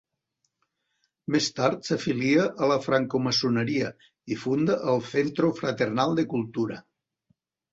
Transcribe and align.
Més 1.35 1.49
tard 1.59 1.83
s'afilia 1.89 2.47
a 2.67 2.71
la 2.73 2.77
francmaçoneria 2.85 3.91
i 4.37 4.41
funda 4.47 4.79
el 4.95 5.05
Centro 5.13 5.53
Fraternal 5.61 6.19
de 6.23 6.25
Cultura. 6.33 6.81